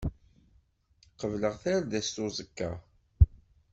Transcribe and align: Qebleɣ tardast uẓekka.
Qebleɣ 1.19 1.53
tardast 1.63 2.15
uẓekka. 2.23 2.69